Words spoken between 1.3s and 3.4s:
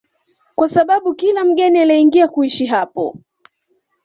mgeni alieingia kuishi hapo